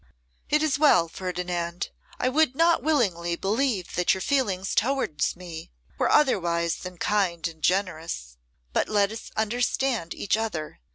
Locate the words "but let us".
8.73-9.29